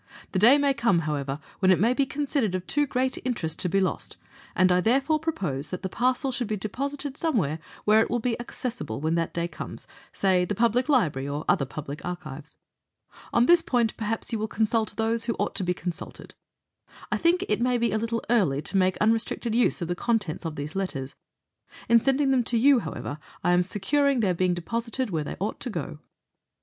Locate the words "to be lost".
3.59-4.17